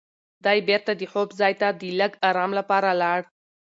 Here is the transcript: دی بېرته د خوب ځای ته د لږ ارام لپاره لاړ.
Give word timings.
دی 0.45 0.59
بېرته 0.67 0.91
د 0.95 1.01
خوب 1.11 1.29
ځای 1.39 1.53
ته 1.61 1.67
د 1.81 1.83
لږ 1.99 2.11
ارام 2.29 2.51
لپاره 2.59 2.89
لاړ. 3.01 3.19